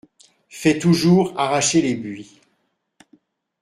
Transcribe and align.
Fais 0.49 0.79
toujours 0.79 1.31
arracher 1.37 1.79
les 1.83 1.93
buis. 1.93 2.41